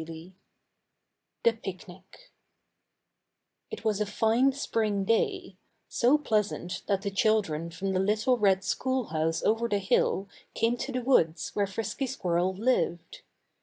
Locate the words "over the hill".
9.42-10.26